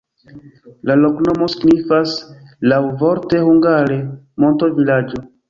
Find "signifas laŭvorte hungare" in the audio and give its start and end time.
1.55-4.01